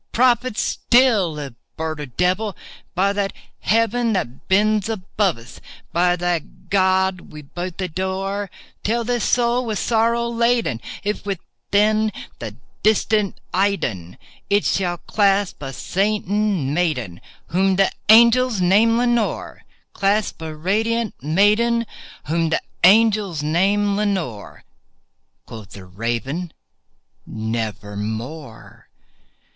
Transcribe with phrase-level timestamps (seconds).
[0.11, 2.57] —prophet still, if bird or devil!
[2.95, 5.61] By that Heaven that bends above us—
[5.93, 8.49] by that God we both adore—
[8.83, 14.17] Tell this soul with sorrow laden if, within the distant Aidenn,
[14.49, 20.65] It shall clasp a sainted maiden whom the angels name Lenore— Clasp a rare and
[20.65, 21.85] radiant maiden
[22.25, 24.63] whom the angels name Lenore."
[25.45, 26.51] Quoth the Raven,
[27.27, 28.87] "Nevermore."